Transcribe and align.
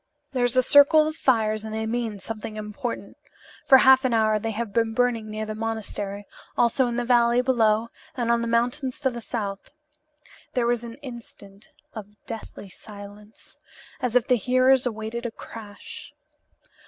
"There 0.31 0.43
is 0.45 0.57
a 0.57 0.63
circle 0.63 1.07
of 1.07 1.15
fires 1.15 1.63
and 1.63 1.71
they 1.71 1.85
mean 1.85 2.19
something 2.19 2.55
important. 2.55 3.17
For 3.67 3.77
half 3.77 4.03
an 4.03 4.15
hour 4.15 4.39
they 4.39 4.49
have 4.49 4.73
been 4.73 4.95
burning 4.95 5.29
near 5.29 5.45
the 5.45 5.53
monastery; 5.53 6.25
also 6.57 6.87
in 6.87 6.95
the 6.95 7.05
valley 7.05 7.41
below 7.43 7.89
and 8.17 8.31
on 8.31 8.41
the 8.41 8.47
mountains 8.47 8.99
to 9.01 9.11
the 9.11 9.21
south." 9.21 9.69
There 10.55 10.65
was 10.65 10.83
an 10.83 10.95
instant 11.03 11.67
of 11.93 12.15
deathly 12.25 12.67
silence, 12.67 13.59
as 14.01 14.15
if 14.15 14.25
the 14.27 14.37
hearers 14.37 14.87
awaited 14.87 15.27
a 15.27 15.31
crash. 15.31 16.11